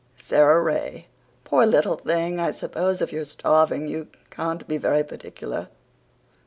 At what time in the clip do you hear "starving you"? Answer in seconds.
3.23-4.07